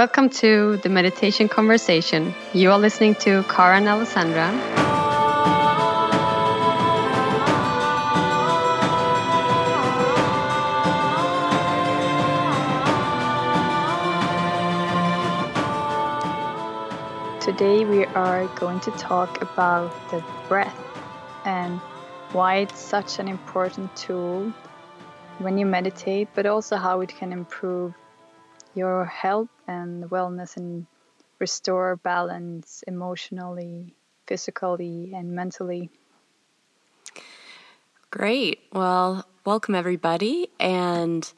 [0.00, 2.34] Welcome to the Meditation Conversation.
[2.54, 4.48] You are listening to Kara and Alessandra.
[17.42, 20.80] Today we are going to talk about the breath
[21.44, 21.78] and
[22.32, 24.50] why it's such an important tool
[25.40, 27.92] when you meditate, but also how it can improve
[28.74, 30.86] your health and wellness and
[31.38, 33.94] restore balance emotionally,
[34.26, 35.90] physically, and mentally.
[38.10, 38.60] Great.
[38.72, 40.48] Well, welcome everybody.
[40.58, 41.32] And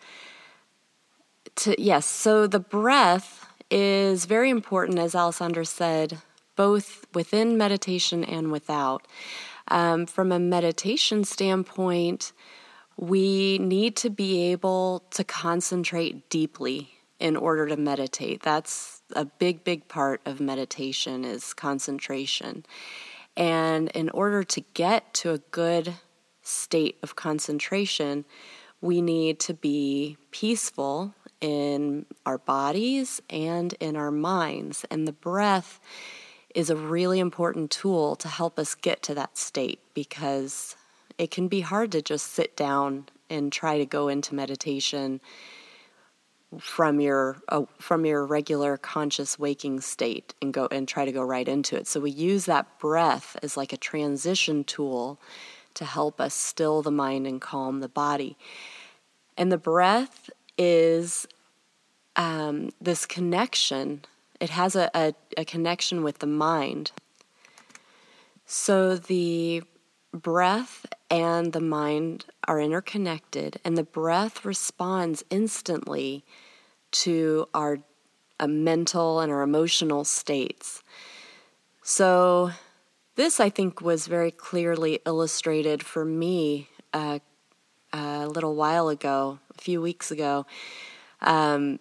[1.57, 6.19] to, yes, so the breath is very important, as Alessandra said,
[6.57, 9.07] both within meditation and without.
[9.69, 12.33] Um, from a meditation standpoint,
[12.97, 18.43] we need to be able to concentrate deeply in order to meditate.
[18.43, 22.67] That's a big, big part of meditation is concentration.
[23.37, 25.95] And in order to get to a good
[26.43, 28.25] state of concentration,
[28.81, 34.85] we need to be peaceful in our bodies and in our minds.
[34.91, 35.79] And the breath
[36.57, 40.75] is a really important tool to help us get to that state because
[41.19, 45.21] it can be hard to just sit down and try to go into meditation
[46.59, 51.23] from your uh, from your regular conscious waking state and go and try to go
[51.23, 51.87] right into it.
[51.87, 55.19] So we use that breath as like a transition tool
[55.75, 58.37] to help us still the mind and calm the body.
[59.37, 61.27] And the breath is
[62.17, 64.05] um, this connection.
[64.41, 66.93] It has a, a, a connection with the mind.
[68.45, 69.63] So the
[70.13, 76.25] breath and the mind are interconnected, and the breath responds instantly
[76.91, 77.79] to our
[78.49, 80.83] mental and our emotional states.
[81.83, 82.53] So,
[83.15, 87.19] this I think was very clearly illustrated for me uh,
[87.93, 90.47] a little while ago, a few weeks ago,
[91.21, 91.79] um,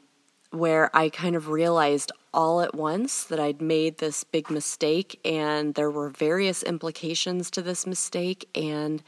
[0.52, 5.74] where I kind of realized all at once that I'd made this big mistake, and
[5.76, 8.48] there were various implications to this mistake.
[8.56, 9.02] And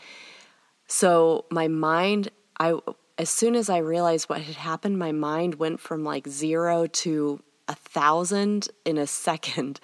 [0.87, 2.77] so my mind, I
[3.17, 7.41] as soon as I realized what had happened, my mind went from like zero to
[7.67, 9.79] a thousand in a second.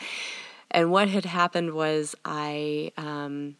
[0.71, 3.57] And what had happened was I um,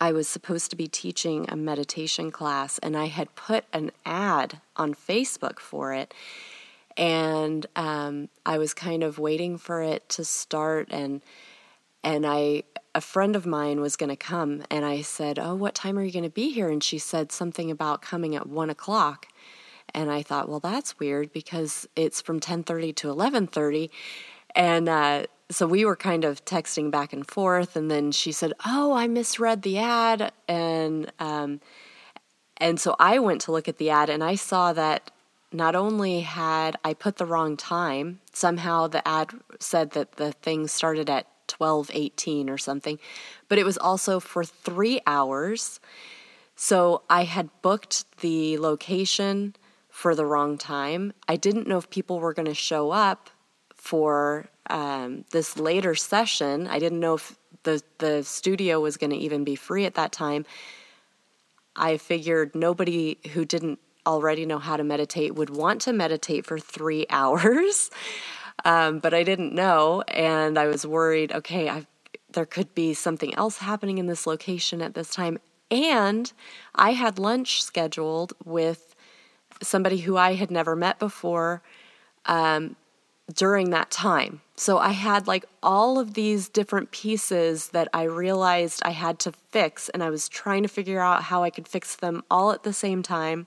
[0.00, 4.60] I was supposed to be teaching a meditation class, and I had put an ad
[4.76, 6.12] on Facebook for it
[6.96, 11.20] and um, I was kind of waiting for it to start and
[12.02, 15.74] and I a friend of mine was going to come and I said, "Oh, what
[15.74, 18.70] time are you going to be here?" And she said something about coming at one
[18.70, 19.26] o'clock,
[19.92, 23.90] and I thought, "Well, that's weird because it's from ten thirty to eleven thirty,
[24.54, 28.52] and uh, so we were kind of texting back and forth, and then she said,
[28.64, 31.60] "Oh, I misread the ad," and um,
[32.58, 35.10] and so I went to look at the ad, and I saw that
[35.54, 40.66] not only had I put the wrong time, somehow the ad said that the thing
[40.66, 42.98] started at 12:18 or something,
[43.48, 45.80] but it was also for 3 hours.
[46.56, 49.54] So I had booked the location
[49.88, 51.12] for the wrong time.
[51.28, 53.30] I didn't know if people were going to show up
[53.76, 56.66] for um, this later session.
[56.66, 60.10] I didn't know if the the studio was going to even be free at that
[60.10, 60.46] time.
[61.76, 66.58] I figured nobody who didn't already know how to meditate would want to meditate for
[66.58, 67.90] three hours.
[68.64, 71.32] Um, but I didn't know, and I was worried.
[71.32, 71.86] Okay, I've,
[72.32, 75.38] there could be something else happening in this location at this time,
[75.70, 76.32] and
[76.74, 78.94] I had lunch scheduled with
[79.62, 81.62] somebody who I had never met before
[82.26, 82.76] um,
[83.32, 84.40] during that time.
[84.56, 89.32] So I had like all of these different pieces that I realized I had to
[89.32, 92.62] fix, and I was trying to figure out how I could fix them all at
[92.62, 93.46] the same time.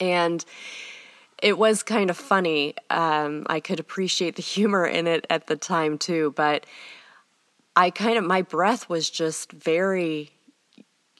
[0.00, 0.44] And
[1.42, 2.74] it was kind of funny.
[2.90, 6.66] Um, I could appreciate the humor in it at the time too, but
[7.76, 10.30] I kind of, my breath was just very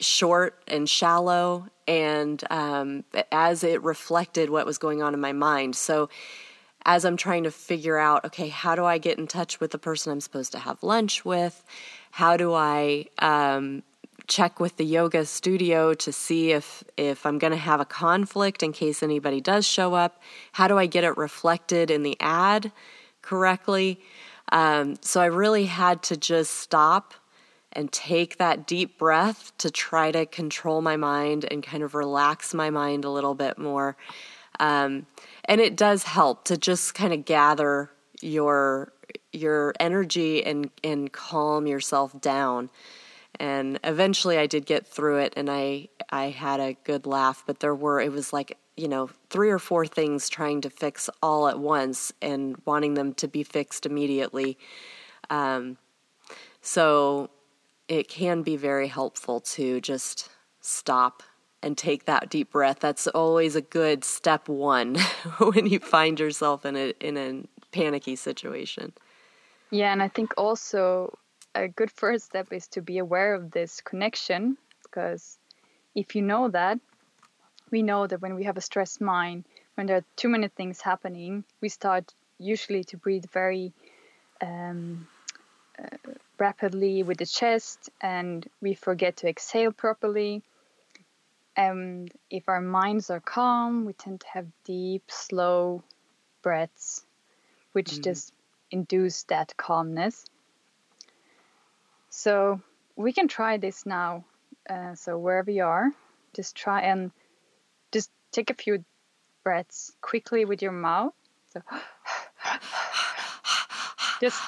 [0.00, 5.76] short and shallow, and um, as it reflected what was going on in my mind.
[5.76, 6.08] So,
[6.86, 9.78] as I'm trying to figure out, okay, how do I get in touch with the
[9.78, 11.64] person I'm supposed to have lunch with?
[12.10, 13.82] How do I um,
[14.26, 18.62] check with the yoga studio to see if if I'm going to have a conflict
[18.62, 20.22] in case anybody does show up.
[20.52, 22.72] How do I get it reflected in the ad
[23.22, 24.00] correctly?
[24.52, 27.14] Um, so I really had to just stop
[27.72, 32.54] and take that deep breath to try to control my mind and kind of relax
[32.54, 33.96] my mind a little bit more.
[34.60, 35.06] Um,
[35.46, 37.90] and it does help to just kind of gather
[38.20, 38.92] your
[39.32, 42.70] your energy and and calm yourself down.
[43.40, 47.60] And eventually I did get through it and I I had a good laugh, but
[47.60, 51.48] there were it was like, you know, three or four things trying to fix all
[51.48, 54.58] at once and wanting them to be fixed immediately.
[55.30, 55.78] Um,
[56.60, 57.30] so
[57.88, 60.30] it can be very helpful to just
[60.60, 61.22] stop
[61.62, 62.78] and take that deep breath.
[62.80, 64.96] That's always a good step one
[65.38, 67.42] when you find yourself in a in a
[67.72, 68.92] panicky situation.
[69.70, 71.18] Yeah, and I think also
[71.54, 75.38] a good first step is to be aware of this connection because
[75.94, 76.78] if you know that,
[77.70, 80.80] we know that when we have a stressed mind, when there are too many things
[80.80, 83.72] happening, we start usually to breathe very
[84.40, 85.06] um,
[85.78, 85.96] uh,
[86.38, 90.42] rapidly with the chest and we forget to exhale properly.
[91.56, 95.82] And if our minds are calm, we tend to have deep, slow
[96.42, 97.04] breaths,
[97.72, 98.02] which mm-hmm.
[98.02, 98.32] just
[98.70, 100.26] induce that calmness.
[102.14, 102.60] So
[102.94, 104.24] we can try this now.
[104.70, 105.90] Uh, so wherever you are,
[106.32, 107.10] just try and
[107.90, 108.84] just take a few
[109.42, 111.12] breaths quickly with your mouth.
[111.52, 111.60] So
[114.20, 114.40] just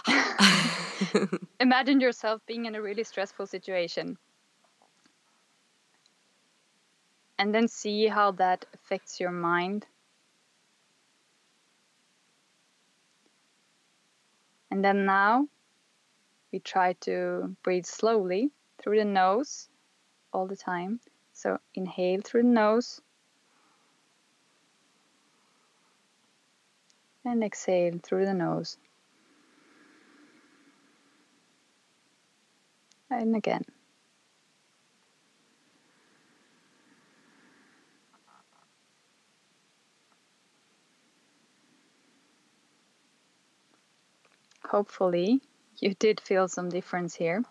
[1.60, 4.16] imagine yourself being in a really stressful situation.
[7.36, 9.86] And then see how that affects your mind.
[14.70, 15.48] And then now
[16.52, 18.50] we try to breathe slowly
[18.82, 19.68] through the nose
[20.32, 21.00] all the time.
[21.32, 23.00] So inhale through the nose
[27.24, 28.78] and exhale through the nose.
[33.10, 33.64] And again.
[44.64, 45.40] Hopefully,
[45.78, 47.44] you did feel some difference here.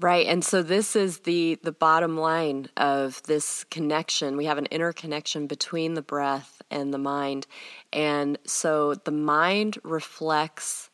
[0.00, 0.26] Right.
[0.26, 4.38] And so this is the the bottom line of this connection.
[4.38, 7.46] We have an interconnection between the breath and the mind.
[7.92, 10.88] And so the mind reflects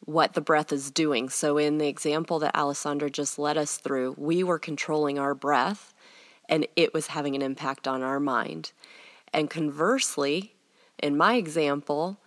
[0.00, 1.28] what the breath is doing.
[1.28, 5.92] So in the example that Alessandra just led us through, we were controlling our breath
[6.48, 8.70] and it was having an impact on our mind.
[9.32, 10.54] And conversely,
[11.02, 12.20] in my example,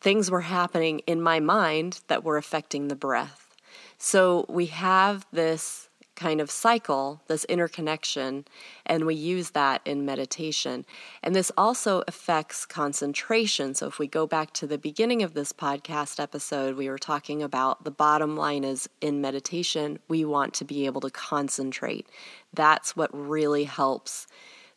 [0.00, 3.54] things were happening in my mind that were affecting the breath.
[3.98, 8.46] So we have this kind of cycle, this interconnection,
[8.86, 10.84] and we use that in meditation.
[11.22, 13.74] And this also affects concentration.
[13.74, 17.42] So if we go back to the beginning of this podcast episode, we were talking
[17.42, 22.08] about the bottom line is in meditation, we want to be able to concentrate.
[22.52, 24.26] That's what really helps.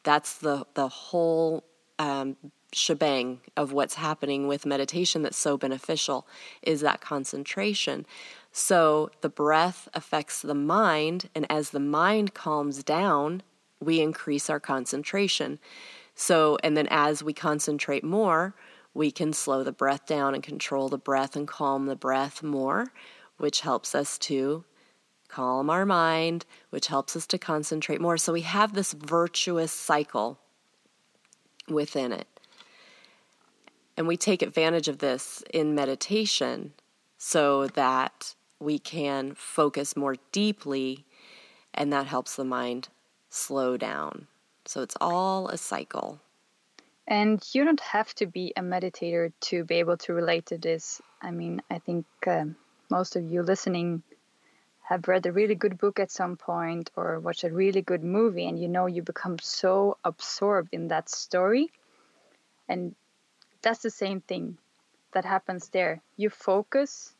[0.04, 1.64] That's the the whole
[1.98, 2.36] um,
[2.72, 6.28] shebang of what's happening with meditation that's so beneficial
[6.62, 8.06] is that concentration.
[8.52, 13.44] So the breath affects the mind, and as the mind calms down,
[13.80, 15.60] we increase our concentration.
[16.16, 18.54] So, and then as we concentrate more,
[18.94, 22.92] we can slow the breath down and control the breath and calm the breath more,
[23.38, 24.66] which helps us to
[25.30, 28.18] calm our mind, which helps us to concentrate more.
[28.18, 30.40] So we have this virtuous cycle
[31.68, 32.28] within it.
[34.00, 36.72] And we take advantage of this in meditation
[37.18, 41.04] so that we can focus more deeply,
[41.74, 42.88] and that helps the mind
[43.30, 44.28] slow down.
[44.64, 46.22] So it's all a cycle.
[47.10, 51.02] And you don't have to be a meditator to be able to relate to this.
[51.22, 52.46] I mean, I think uh,
[52.90, 54.02] most of you listening
[54.84, 58.48] have read a really good book at some point or watched a really good movie,
[58.48, 61.70] and you know you become so absorbed in that story.
[62.70, 62.96] And
[63.62, 64.58] that's the same thing
[65.12, 66.02] that happens there.
[66.18, 67.14] You focus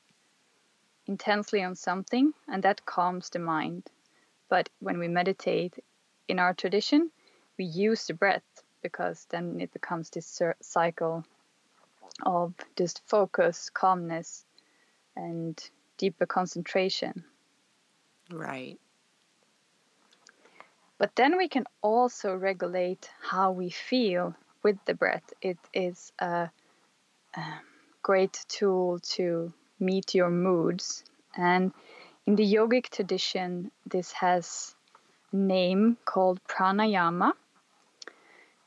[1.08, 3.90] intensely on something, and that calms the mind.
[4.48, 5.84] But when we meditate
[6.28, 7.12] in our tradition,
[7.58, 11.26] we use the breath because then it becomes this cycle
[12.24, 14.46] of just focus, calmness,
[15.16, 15.62] and
[15.98, 17.24] deeper concentration.
[18.32, 18.80] Right.
[20.98, 25.34] But then we can also regulate how we feel with the breath.
[25.42, 26.50] It is a,
[27.36, 27.44] a
[28.02, 31.04] great tool to meet your moods.
[31.36, 31.72] And
[32.26, 34.76] in the yogic tradition, this has
[35.32, 37.34] a name called pranayama.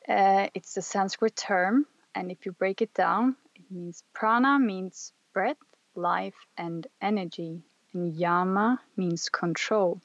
[0.09, 5.13] Uh, it's a Sanskrit term, and if you break it down, it means prana means
[5.33, 5.63] breath,
[5.95, 10.01] life, and energy, and yama means control.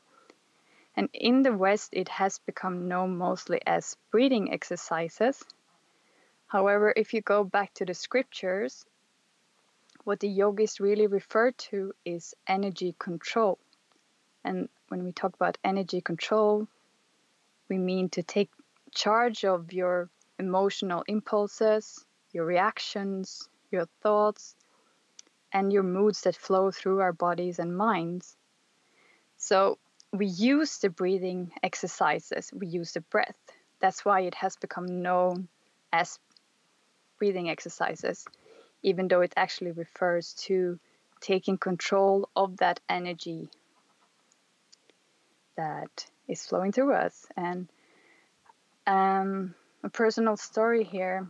[0.96, 5.44] And in the West, it has become known mostly as breathing exercises.
[6.48, 8.86] However, if you go back to the scriptures,
[10.06, 13.60] what the yogis really refer to is energy control.
[14.46, 16.68] And when we talk about energy control,
[17.68, 18.50] we mean to take
[18.96, 24.56] charge of your emotional impulses, your reactions, your thoughts,
[25.52, 28.38] and your moods that flow through our bodies and minds.
[29.36, 29.78] So,
[30.14, 33.38] we use the breathing exercises, we use the breath.
[33.82, 35.50] That's why it has become known
[35.92, 36.20] as
[37.18, 38.26] breathing exercises,
[38.84, 40.80] even though it actually refers to
[41.22, 43.50] taking control of that energy
[45.56, 47.26] that is flowing through us.
[47.36, 47.68] And
[48.86, 51.28] um, a personal story here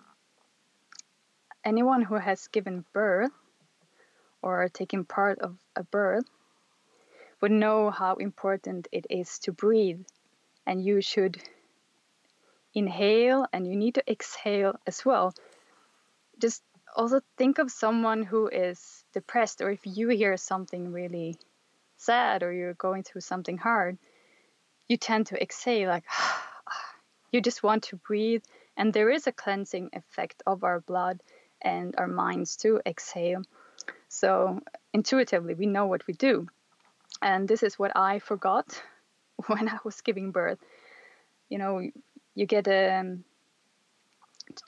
[1.67, 3.31] anyone who has given birth
[4.41, 6.23] or taken part of a birth
[7.41, 9.99] would know how important it is to breathe.
[10.65, 11.37] And you should
[12.73, 15.33] inhale and you need to exhale as well.
[16.39, 16.63] Just
[16.95, 21.37] also think of someone who is depressed, or if you hear something really
[21.97, 23.97] sad or you're going through something hard,
[24.87, 26.05] you tend to exhale like
[27.31, 28.43] you just want to breathe.
[28.75, 31.21] And there is a cleansing effect of our blood
[31.61, 33.43] and our minds to exhale.
[34.07, 34.61] So
[34.93, 36.47] intuitively, we know what we do.
[37.21, 38.81] And this is what I forgot
[39.47, 40.59] when I was giving birth.
[41.49, 41.89] You know,
[42.35, 43.23] you get a um,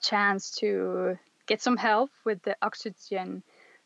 [0.02, 3.42] chance to get some help with the oxygen,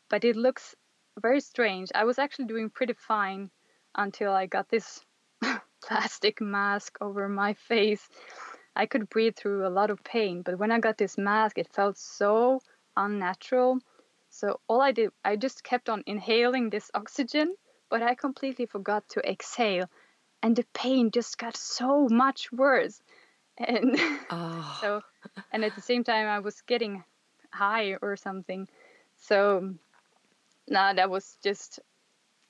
[0.09, 0.75] but it looks
[1.19, 1.89] very strange.
[1.95, 3.49] I was actually doing pretty fine
[3.95, 5.01] until I got this
[5.83, 8.07] plastic mask over my face.
[8.75, 11.73] I could breathe through a lot of pain, but when I got this mask, it
[11.73, 12.61] felt so
[12.97, 13.79] unnatural.
[14.29, 17.55] So all I did, I just kept on inhaling this oxygen
[17.89, 19.89] but I completely forgot to exhale,
[20.41, 23.01] and the pain just got so much worse.
[23.57, 23.95] And
[24.29, 24.77] oh.
[24.81, 25.01] so,
[25.51, 27.03] and at the same time, I was getting
[27.55, 28.67] high or something.
[29.17, 29.73] So,
[30.67, 31.79] now that was just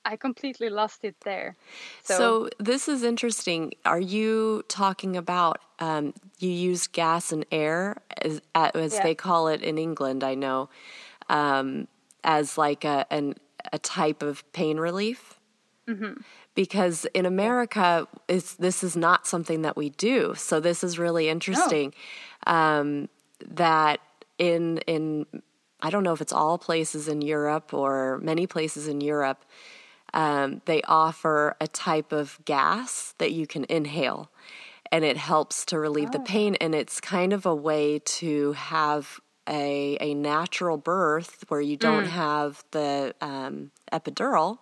[0.06, 1.56] I completely lost it there.
[2.04, 3.72] So, so, this is interesting.
[3.84, 9.02] Are you talking about um, you use gas and air as, as yeah.
[9.02, 10.22] they call it in England?
[10.22, 10.70] I know
[11.28, 11.88] um,
[12.22, 13.34] as like a an
[13.72, 15.40] a type of pain relief?
[15.88, 16.20] Mm-hmm.
[16.54, 20.34] Because in America, is this is not something that we do.
[20.36, 21.92] So this is really interesting.
[22.46, 22.54] Oh.
[22.54, 23.08] Um,
[23.44, 24.00] that
[24.38, 25.26] in in
[25.80, 29.44] I don't know if it's all places in Europe or many places in Europe,
[30.14, 34.30] um, they offer a type of gas that you can inhale,
[34.90, 36.12] and it helps to relieve oh.
[36.12, 36.54] the pain.
[36.56, 42.04] And it's kind of a way to have a, a natural birth where you don't
[42.04, 42.08] mm.
[42.08, 44.58] have the um, epidural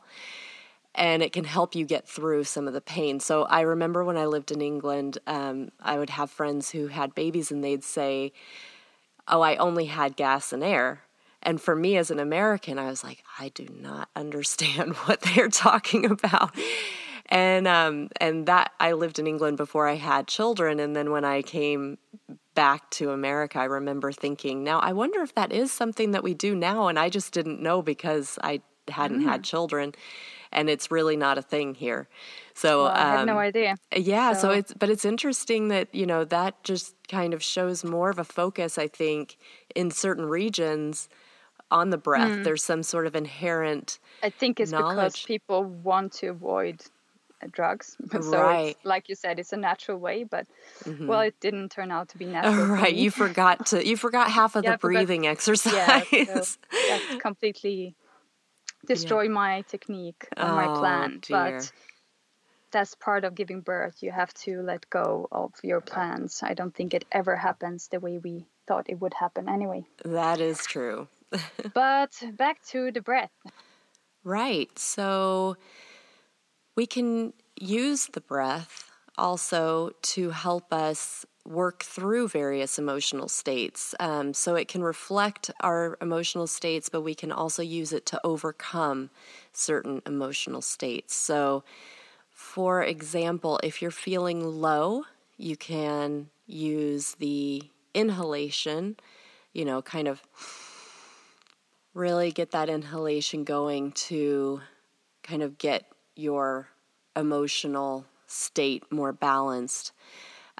[0.94, 3.18] and it can help you get through some of the pain.
[3.18, 7.14] So I remember when I lived in England, um, I would have friends who had
[7.14, 8.32] babies and they'd say,
[9.28, 11.02] Oh, I only had gas and air.
[11.42, 15.48] And for me as an American, I was like, I do not understand what they're
[15.48, 16.54] talking about.
[17.30, 21.24] And um, and that I lived in England before I had children, and then when
[21.24, 21.96] I came
[22.54, 26.34] back to America, I remember thinking, now I wonder if that is something that we
[26.34, 29.24] do now, and I just didn't know because I hadn't mm.
[29.24, 29.94] had children,
[30.54, 32.08] and it's really not a thing here.
[32.54, 33.76] So well, I um, had no idea.
[33.94, 34.40] Yeah, so.
[34.40, 38.18] so it's but it's interesting that you know that just kind of shows more of
[38.18, 39.36] a focus, I think,
[39.74, 41.08] in certain regions
[41.70, 42.30] on the breath.
[42.30, 42.44] Mm.
[42.44, 43.98] There's some sort of inherent.
[44.22, 44.96] I think it's knowledge.
[44.96, 46.82] because people want to avoid
[47.50, 47.96] drugs.
[48.22, 48.76] So right.
[48.84, 50.46] like you said, it's a natural way, but
[50.84, 51.06] mm-hmm.
[51.06, 52.66] well, it didn't turn out to be natural.
[52.66, 52.94] right.
[52.94, 56.06] You forgot to you forgot half of yeah, the breathing forgot, exercise.
[56.12, 57.94] Yeah, so that completely
[58.86, 59.34] destroyed yeah.
[59.34, 61.18] my technique and oh, my plan.
[61.22, 61.58] Dear.
[61.58, 61.72] But
[62.70, 64.02] that's part of giving birth.
[64.02, 66.42] You have to let go of your plans.
[66.42, 69.86] I don't think it ever happens the way we thought it would happen anyway.
[70.04, 71.08] That is true.
[71.74, 73.30] but back to the breath.
[74.24, 74.76] Right.
[74.78, 75.56] So
[76.76, 83.94] we can use the breath also to help us work through various emotional states.
[84.00, 88.20] Um, so it can reflect our emotional states, but we can also use it to
[88.24, 89.10] overcome
[89.52, 91.14] certain emotional states.
[91.14, 91.64] So,
[92.30, 95.04] for example, if you're feeling low,
[95.36, 98.96] you can use the inhalation,
[99.52, 100.22] you know, kind of
[101.92, 104.60] really get that inhalation going to
[105.22, 105.86] kind of get
[106.16, 106.68] your
[107.14, 109.92] emotional state more balanced.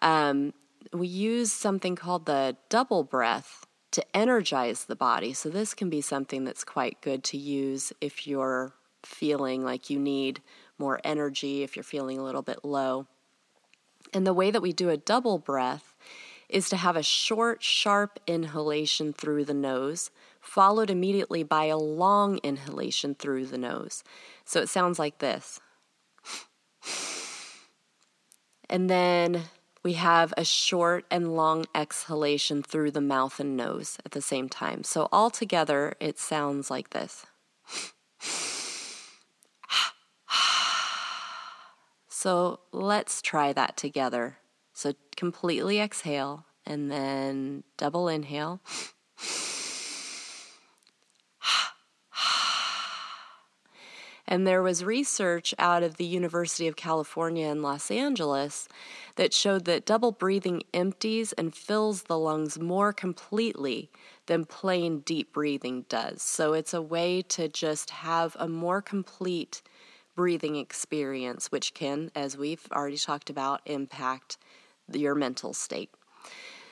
[0.00, 0.53] Um,
[0.93, 5.33] we use something called the double breath to energize the body.
[5.33, 8.75] So, this can be something that's quite good to use if you're
[9.05, 10.43] feeling like you need
[10.79, 13.07] more energy, if you're feeling a little bit low.
[14.12, 15.95] And the way that we do a double breath
[16.49, 20.11] is to have a short, sharp inhalation through the nose,
[20.41, 24.05] followed immediately by a long inhalation through the nose.
[24.45, 25.61] So it sounds like this.
[28.69, 29.43] And then
[29.85, 34.49] we have a short and long exhalation through the mouth and nose at the same
[34.49, 34.83] time.
[34.83, 37.26] So altogether, it sounds like this.
[42.09, 44.38] So let's try that together.
[44.73, 48.61] So completely exhale and then double inhale.
[54.26, 58.69] And there was research out of the University of California in Los Angeles
[59.16, 63.90] that showed that double breathing empties and fills the lungs more completely
[64.26, 66.23] than plain deep breathing does.
[66.23, 69.61] So it's a way to just have a more complete
[70.14, 74.38] breathing experience, which can, as we've already talked about, impact
[74.93, 75.90] your mental state.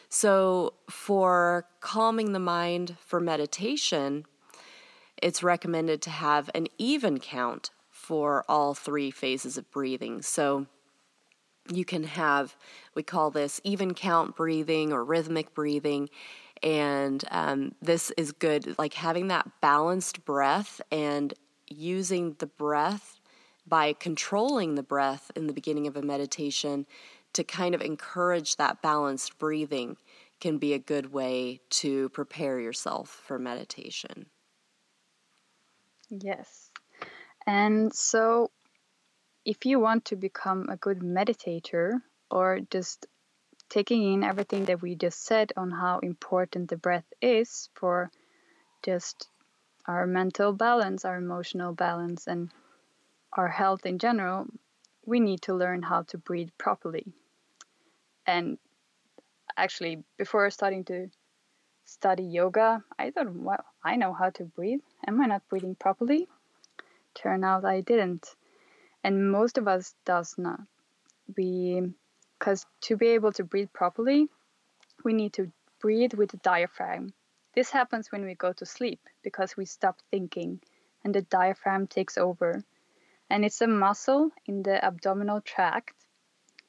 [0.09, 4.27] So, for calming the mind for meditation,
[5.23, 10.21] it's recommended to have an even count for all three phases of breathing.
[10.23, 10.67] So,
[11.71, 12.57] you can have,
[12.95, 16.09] we call this even count breathing or rhythmic breathing.
[16.63, 21.33] And um, this is good, like having that balanced breath and
[21.69, 23.21] using the breath
[23.67, 26.87] by controlling the breath in the beginning of a meditation
[27.33, 29.97] to kind of encourage that balanced breathing
[30.41, 34.27] can be a good way to prepare yourself for meditation.
[36.21, 36.71] Yes.
[37.47, 38.51] And so,
[39.45, 43.07] if you want to become a good meditator or just
[43.69, 48.11] taking in everything that we just said on how important the breath is for
[48.83, 49.29] just
[49.87, 52.51] our mental balance, our emotional balance, and
[53.33, 54.47] our health in general,
[55.07, 57.07] we need to learn how to breathe properly.
[58.27, 58.59] And
[59.57, 61.11] actually, before starting to
[61.93, 64.81] study yoga, I thought, well, I know how to breathe.
[65.07, 66.27] Am I not breathing properly?
[67.15, 68.35] Turn out I didn't.
[69.05, 70.61] And most of us does not.
[71.37, 71.83] We,
[72.39, 74.29] because to be able to breathe properly,
[75.05, 77.13] we need to breathe with the diaphragm.
[77.55, 80.61] This happens when we go to sleep because we stop thinking
[81.05, 82.63] and the diaphragm takes over
[83.29, 85.95] and it's a muscle in the abdominal tract.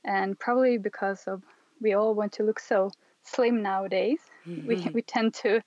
[0.03, 1.43] And probably because of
[1.81, 2.91] we all want to look so
[3.23, 4.67] slim nowadays, mm-hmm.
[4.67, 5.61] we we tend to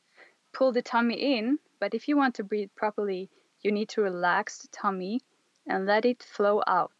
[0.53, 1.59] pull the tummy in.
[1.79, 3.29] But if you want to breathe properly,
[3.61, 5.21] you need to relax the tummy
[5.67, 6.93] and let it flow out.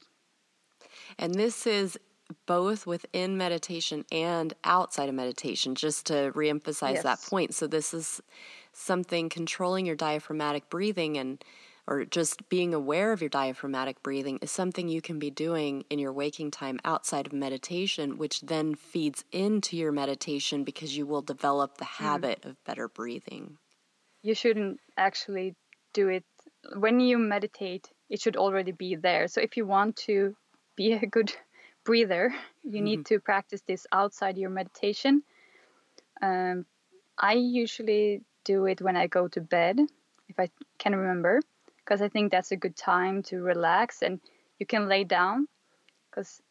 [1.19, 1.99] And this is
[2.47, 7.03] both within meditation and outside of meditation, just to reemphasize yes.
[7.05, 7.55] that point.
[7.55, 8.21] So, this is
[8.73, 11.43] something controlling your diaphragmatic breathing and
[11.87, 15.99] or just being aware of your diaphragmatic breathing is something you can be doing in
[15.99, 21.23] your waking time outside of meditation, which then feeds into your meditation because you will
[21.23, 22.05] develop the hmm.
[22.05, 22.51] habit mm.
[22.51, 23.59] of better breathing.
[24.23, 25.55] You shouldn't actually
[25.93, 26.25] do it
[26.75, 29.29] when you meditate, it should already be there.
[29.29, 30.35] So if you want to
[30.75, 31.33] be a good
[31.85, 32.85] breather, you mm-hmm.
[32.85, 35.23] need to practice this outside your meditation.
[36.21, 36.67] Um,
[37.19, 39.79] I usually do it when I go to bed,
[40.29, 41.41] if I can remember
[41.87, 44.21] because I think that's a good time to relax and
[44.59, 45.47] you can lay down
[46.11, 46.43] because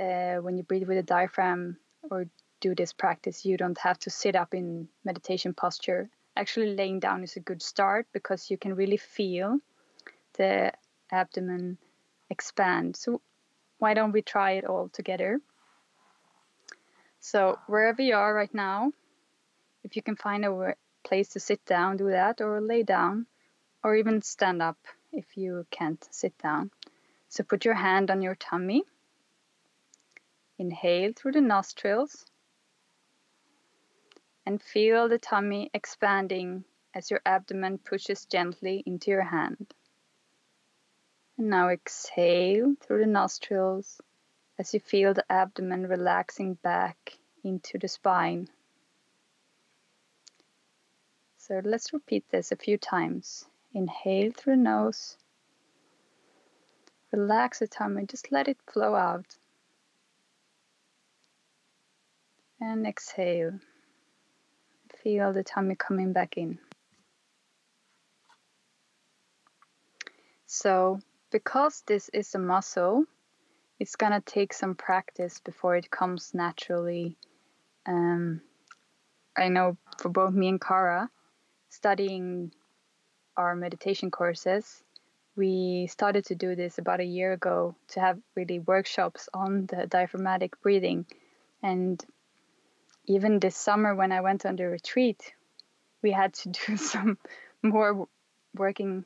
[0.00, 1.76] uh, when you breathe with a diaphragm
[2.10, 2.26] or
[2.60, 6.10] do this practice, you don't have to sit up in meditation posture.
[6.36, 9.58] Actually, laying down is a good start because you can really feel
[10.34, 10.72] the
[11.12, 11.78] abdomen
[12.28, 12.96] expand.
[12.96, 13.20] So,
[13.78, 15.40] why don't we try it all together?
[17.20, 18.92] So, wherever you are right now,
[19.84, 20.74] if you can find a
[21.04, 23.26] place to sit down, do that, or lay down
[23.82, 24.78] or even stand up
[25.12, 26.70] if you can't sit down.
[27.28, 28.82] So put your hand on your tummy.
[30.58, 32.26] Inhale through the nostrils
[34.44, 36.64] and feel the tummy expanding
[36.94, 39.74] as your abdomen pushes gently into your hand.
[41.38, 44.00] And now exhale through the nostrils
[44.58, 48.48] as you feel the abdomen relaxing back into the spine.
[51.38, 53.46] So let's repeat this a few times.
[53.72, 55.16] Inhale through the nose.
[57.12, 59.26] Relax the tummy, just let it flow out.
[62.60, 63.58] And exhale.
[65.02, 66.58] Feel the tummy coming back in.
[70.46, 73.04] So, because this is a muscle,
[73.78, 77.16] it's gonna take some practice before it comes naturally.
[77.86, 78.42] Um,
[79.36, 81.08] I know for both me and Kara,
[81.70, 82.52] studying
[83.40, 84.82] our meditation courses,
[85.36, 89.86] we started to do this about a year ago to have really workshops on the
[89.86, 91.06] diaphragmatic breathing.
[91.62, 92.02] And
[93.06, 95.32] even this summer, when I went on the retreat,
[96.02, 97.18] we had to do some
[97.62, 98.06] more
[98.54, 99.04] working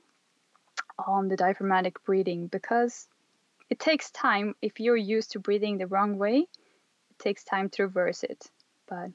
[0.99, 3.07] on the diaphragmatic breathing because
[3.71, 4.55] it takes time.
[4.61, 6.39] If you're used to breathing the wrong way,
[7.11, 8.51] it takes time to reverse it.
[8.89, 9.11] But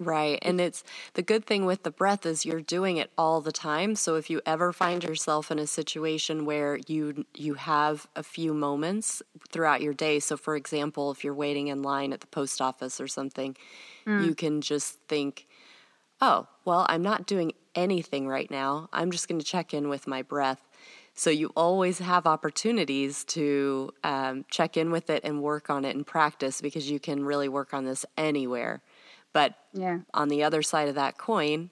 [0.00, 0.38] Right.
[0.40, 0.82] And it's
[1.12, 3.94] the good thing with the breath is you're doing it all the time.
[3.94, 8.54] So if you ever find yourself in a situation where you you have a few
[8.54, 12.62] moments throughout your day, so for example, if you're waiting in line at the post
[12.62, 13.54] office or something,
[14.06, 14.24] mm.
[14.24, 15.46] you can just think,
[16.22, 18.88] "Oh, well, I'm not doing anything right now.
[18.94, 20.66] I'm just going to check in with my breath."
[21.12, 25.94] So you always have opportunities to um, check in with it and work on it
[25.94, 28.80] and practice because you can really work on this anywhere.
[29.32, 30.00] But yeah.
[30.12, 31.70] on the other side of that coin,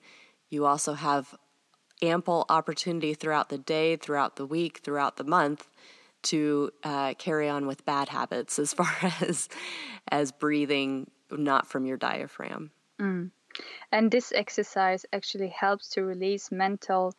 [0.48, 1.34] you also have
[2.02, 5.68] ample opportunity throughout the day, throughout the week, throughout the month
[6.20, 9.48] to uh, carry on with bad habits as far as
[10.10, 12.70] as breathing not from your diaphragm.
[13.00, 13.30] Mm.
[13.92, 17.14] And this exercise actually helps to release mental,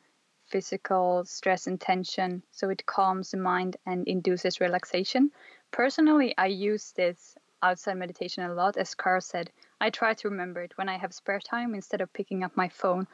[0.48, 5.32] physical stress and tension, so it calms the mind and induces relaxation.
[5.72, 9.52] Personally, I use this outside meditation a lot, as Kara said.
[9.82, 12.70] I try to remember it when I have spare time instead of picking up my
[12.70, 13.08] phone.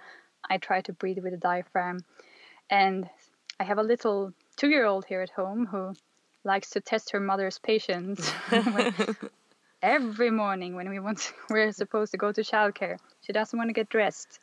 [0.49, 1.99] I try to breathe with the diaphragm.
[2.69, 3.09] And
[3.59, 5.93] I have a little two year old here at home who
[6.43, 8.31] likes to test her mother's patience.
[9.85, 13.69] every morning when we want to, we're supposed to go to childcare, she doesn't want
[13.69, 14.39] to get dressed.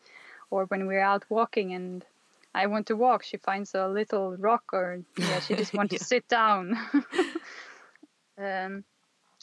[0.51, 2.05] Or when we're out walking and
[2.55, 5.99] I want to walk, she finds a little rock or yeah, she just wants yeah.
[5.99, 6.79] to sit down.
[8.39, 8.85] um,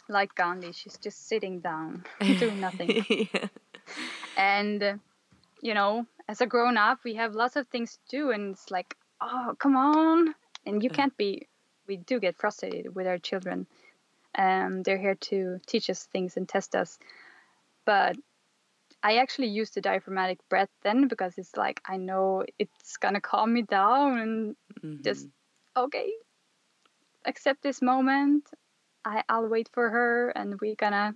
[0.10, 0.72] like Gandhi.
[0.72, 2.04] She's just sitting down,
[2.39, 3.06] doing nothing.
[3.10, 3.48] yeah.
[4.38, 4.93] And, uh,
[5.62, 8.72] you know, as a grown up, we have lots of things to do, and it's
[8.72, 10.36] like, oh, come on.
[10.65, 11.48] And you can't be,
[11.88, 13.67] we do get frustrated with our children.
[14.36, 17.00] Um, they're here to teach us things and test us.
[17.86, 18.15] But
[19.02, 23.22] I actually use the diaphragmatic breath then because it's like, I know it's going to
[23.22, 25.04] calm me down and mm-hmm.
[25.04, 25.28] just,
[25.76, 26.12] okay,
[27.26, 28.48] accept this moment
[29.06, 31.16] I, I'll wait for her and we're gonna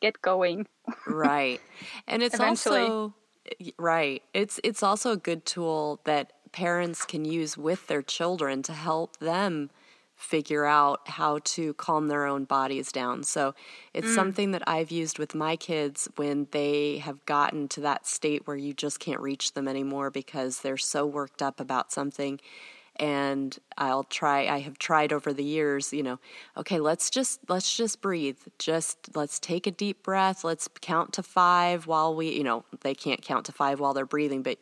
[0.00, 0.66] get going.
[1.06, 1.60] right.
[2.06, 3.14] And it's also
[3.78, 4.22] right.
[4.34, 9.18] It's it's also a good tool that parents can use with their children to help
[9.18, 9.70] them
[10.14, 13.24] figure out how to calm their own bodies down.
[13.24, 13.54] So
[13.92, 14.14] it's mm.
[14.14, 18.56] something that I've used with my kids when they have gotten to that state where
[18.56, 22.38] you just can't reach them anymore because they're so worked up about something
[22.96, 26.18] and I'll try I have tried over the years, you know,
[26.56, 28.38] okay, let's just let's just breathe.
[28.58, 30.44] Just let's take a deep breath.
[30.44, 34.06] Let's count to 5 while we, you know, they can't count to 5 while they're
[34.06, 34.58] breathing, but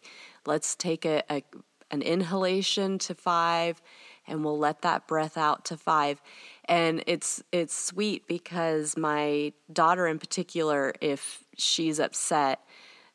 [0.47, 1.43] let's take a, a
[1.91, 3.83] an inhalation to 5
[4.29, 6.23] and we'll let that breath out to 5.
[6.67, 12.61] And it's it's sweet because my daughter in particular if she's upset,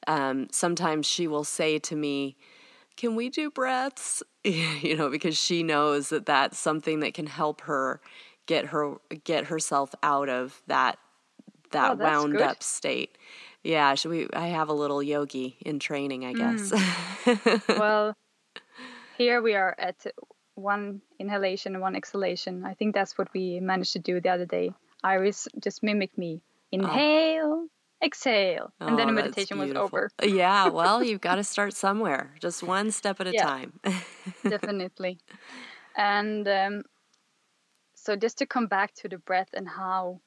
[0.07, 2.35] um, sometimes she will say to me,
[2.97, 4.23] can we do breaths?
[4.43, 8.01] you know, because she knows that that's something that can help her
[8.45, 10.97] get her get herself out of that
[11.71, 12.41] that oh, wound good.
[12.41, 13.17] up state.
[13.63, 16.71] Yeah, should we I have a little yogi in training, I guess.
[16.71, 17.79] Mm.
[17.79, 18.15] well,
[19.17, 20.05] here we are at
[20.53, 22.63] one inhalation, one exhalation.
[22.65, 24.71] I think that's what we managed to do the other day.
[25.03, 26.41] Iris just mimic me.
[26.41, 26.77] Oh.
[26.77, 27.69] Inhale, oh
[28.03, 28.73] exhale.
[28.79, 30.09] And oh, then the meditation was over.
[30.23, 32.35] yeah well you've got to start somewhere.
[32.39, 33.79] Just one step at a yeah, time.
[34.43, 35.19] Definitely.
[35.97, 36.83] And um,
[37.95, 40.21] so just to come back to the breath and how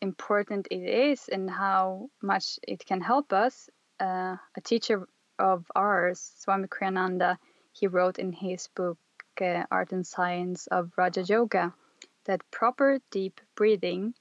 [0.00, 3.70] important it is and how much it can help us
[4.00, 5.06] uh, a teacher
[5.38, 7.36] of ours swami kriyananda
[7.72, 8.98] he wrote in his book
[9.40, 11.72] uh, art and science of raja yoga
[12.24, 14.12] that proper deep breathing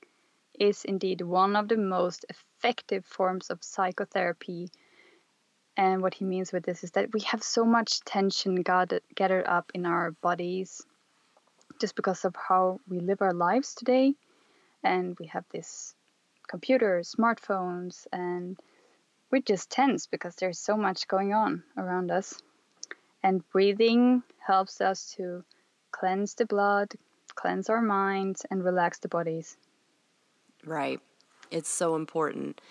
[0.62, 4.70] is indeed one of the most effective forms of psychotherapy.
[5.76, 9.72] And what he means with this is that we have so much tension gathered up
[9.74, 10.86] in our bodies
[11.80, 14.14] just because of how we live our lives today.
[14.84, 15.96] And we have this
[16.48, 18.56] computers, smartphones, and
[19.32, 22.40] we're just tense because there's so much going on around us.
[23.24, 25.44] And breathing helps us to
[25.92, 26.94] cleanse the blood,
[27.34, 29.58] cleanse our minds, and relax the bodies.
[30.66, 31.00] Right.
[31.50, 32.62] It's so important.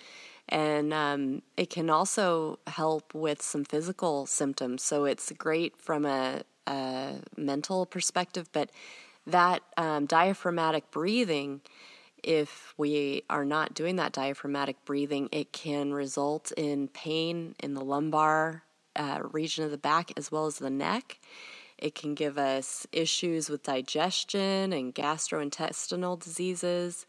[0.49, 4.81] And um, it can also help with some physical symptoms.
[4.81, 8.69] So it's great from a, a mental perspective, but
[9.27, 11.61] that um, diaphragmatic breathing,
[12.23, 17.83] if we are not doing that diaphragmatic breathing, it can result in pain in the
[17.83, 18.63] lumbar
[18.95, 21.19] uh, region of the back as well as the neck.
[21.77, 27.05] It can give us issues with digestion and gastrointestinal diseases,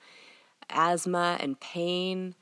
[0.70, 2.35] asthma and pain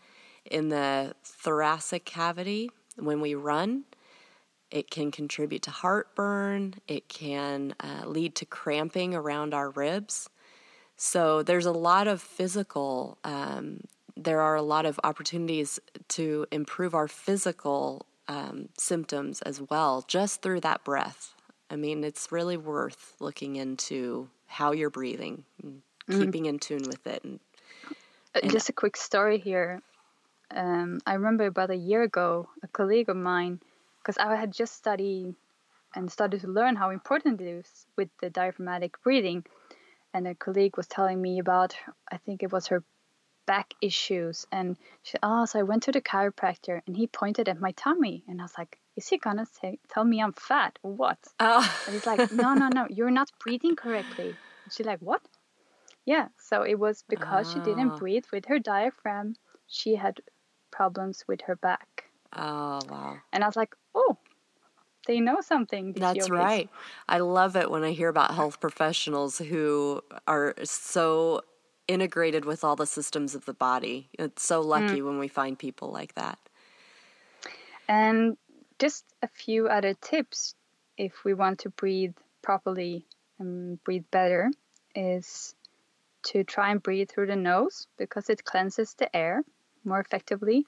[0.45, 3.85] in the thoracic cavity when we run.
[4.71, 6.75] It can contribute to heartburn.
[6.87, 10.29] It can uh, lead to cramping around our ribs.
[10.97, 13.81] So there's a lot of physical, um,
[14.17, 20.43] there are a lot of opportunities to improve our physical um, symptoms as well, just
[20.43, 21.35] through that breath.
[21.71, 26.21] I mean, it's really worth looking into how you're breathing, mm-hmm.
[26.21, 27.25] keeping in tune with it.
[27.25, 27.41] And,
[28.35, 29.81] and Just a quick story here.
[30.55, 33.61] Um, I remember about a year ago, a colleague of mine,
[33.99, 35.35] because I had just studied
[35.95, 39.45] and started to learn how important it is with the diaphragmatic breathing.
[40.13, 41.77] And a colleague was telling me about,
[42.11, 42.83] I think it was her
[43.47, 44.47] back issues.
[44.51, 48.25] And she, oh, so I went to the chiropractor and he pointed at my tummy.
[48.29, 51.19] And I was like, is he gonna say, tell me I'm fat or what?
[51.39, 51.83] Oh.
[51.87, 54.29] And he's like, no, no, no, you're not breathing correctly.
[54.29, 55.23] And she's like, what?
[56.07, 57.97] Yeah, so it was because she didn't ah.
[57.97, 59.35] breathe with her diaphragm.
[59.67, 60.21] She had
[60.71, 62.05] problems with her back.
[62.33, 63.19] Oh, wow.
[63.33, 64.17] And I was like, oh,
[65.07, 65.93] they know something.
[65.93, 66.31] That's yogis.
[66.31, 66.71] right.
[67.09, 71.43] I love it when I hear about health professionals who are so
[71.89, 74.09] integrated with all the systems of the body.
[74.19, 75.07] It's so lucky mm.
[75.07, 76.39] when we find people like that.
[77.89, 78.37] And
[78.79, 80.55] just a few other tips
[80.97, 83.07] if we want to breathe properly
[83.39, 84.51] and breathe better
[84.95, 85.55] is
[86.23, 89.43] to try and breathe through the nose because it cleanses the air
[89.85, 90.67] more effectively.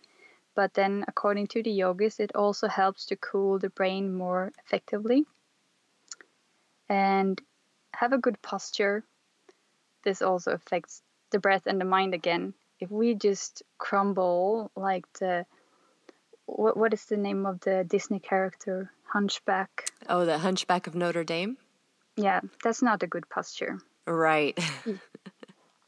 [0.55, 5.25] But then, according to the yogis, it also helps to cool the brain more effectively.
[6.89, 7.41] And
[7.95, 9.05] have a good posture.
[10.05, 12.55] This also affects the breath and the mind again.
[12.81, 15.47] If we just crumble like the
[16.47, 19.91] what what is the name of the Disney character Hunchback?
[20.09, 21.57] Oh, the Hunchback of Notre Dame.
[22.17, 23.79] Yeah, that's not a good posture.
[24.07, 24.59] Right.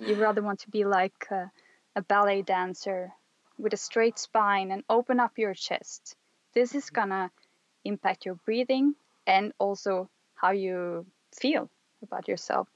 [0.08, 1.50] You, rather want to be like a,
[1.96, 3.12] a ballet dancer
[3.58, 6.16] with a straight spine and open up your chest.
[6.54, 7.30] This is gonna
[7.84, 8.94] impact your breathing
[9.26, 11.68] and also how you feel
[12.02, 12.68] about yourself.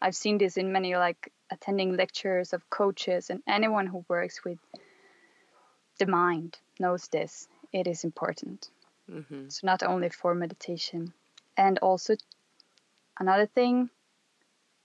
[0.00, 4.58] I've seen this in many like attending lectures of coaches and anyone who works with
[5.98, 7.48] the mind knows this.
[7.72, 8.68] It is important.
[9.10, 9.48] Mm-hmm.
[9.48, 11.12] So not only for meditation,
[11.56, 12.16] and also
[13.18, 13.88] another thing,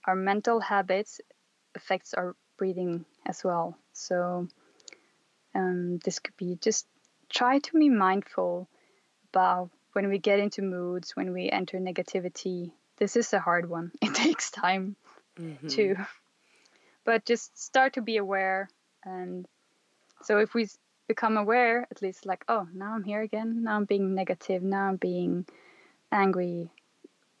[0.06, 1.20] our mental habits
[1.74, 3.76] affects our breathing as well.
[3.92, 4.48] So
[5.54, 6.86] um, this could be just
[7.28, 8.68] try to be mindful
[9.32, 12.72] about when we get into moods, when we enter negativity.
[12.96, 13.92] This is a hard one.
[14.02, 14.96] It takes time
[15.38, 15.68] mm-hmm.
[15.68, 15.96] to
[17.04, 18.68] but just start to be aware
[19.04, 19.46] and
[20.22, 20.68] so if we
[21.08, 24.88] become aware at least like oh now i'm here again now i'm being negative now
[24.88, 25.44] i'm being
[26.10, 26.68] angry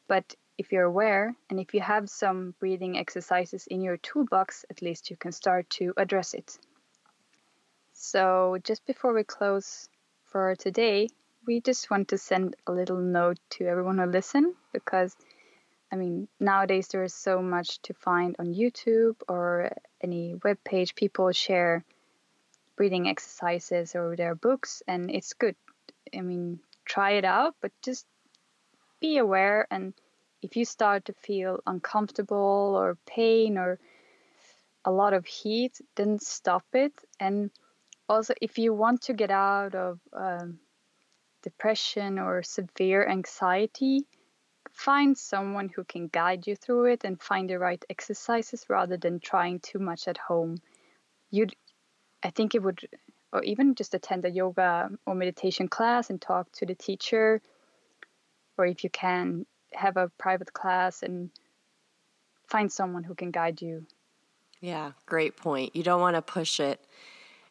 [0.08, 4.82] but if you're aware and if you have some breathing exercises in your toolbox at
[4.82, 6.58] least you can start to address it
[7.92, 9.88] so just before we close
[10.24, 11.08] for today
[11.46, 15.16] we just want to send a little note to everyone who listen because
[15.92, 20.94] I mean, nowadays there is so much to find on YouTube or any web page.
[20.94, 21.84] People share
[22.76, 25.54] breathing exercises or their books, and it's good.
[26.16, 28.06] I mean, try it out, but just
[29.00, 29.66] be aware.
[29.70, 29.92] And
[30.42, 33.78] if you start to feel uncomfortable or pain or
[34.84, 36.92] a lot of heat, then stop it.
[37.20, 37.50] And
[38.08, 40.58] also, if you want to get out of um,
[41.42, 44.04] depression or severe anxiety,
[44.72, 49.20] find someone who can guide you through it and find the right exercises rather than
[49.20, 50.56] trying too much at home.
[51.30, 51.54] You'd,
[52.22, 52.80] I think it would,
[53.32, 57.40] or even just attend a yoga or meditation class and talk to the teacher,
[58.58, 61.30] or if you can, have a private class and
[62.48, 63.86] find someone who can guide you.
[64.60, 65.74] Yeah, great point.
[65.74, 66.80] You don't want to push it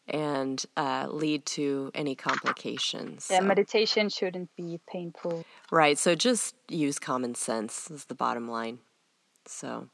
[0.08, 3.28] and uh, lead to any complications.
[3.30, 3.46] Yeah, so.
[3.46, 5.46] meditation shouldn't be painful.
[5.72, 5.98] Right.
[5.98, 8.80] So just use common sense is the bottom line.
[9.46, 9.90] So,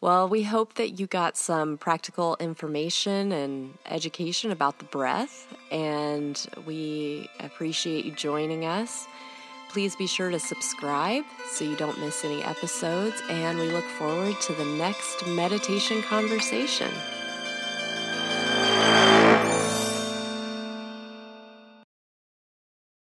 [0.00, 6.44] well, we hope that you got some practical information and education about the breath, and
[6.66, 9.06] we appreciate you joining us.
[9.74, 14.40] Please be sure to subscribe so you don't miss any episodes, and we look forward
[14.42, 16.92] to the next meditation conversation.